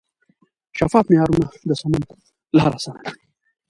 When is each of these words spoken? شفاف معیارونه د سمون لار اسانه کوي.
شفاف 0.77 1.05
معیارونه 1.09 1.47
د 1.67 1.69
سمون 1.79 2.03
لار 2.57 2.71
اسانه 2.77 3.01
کوي. 3.07 3.25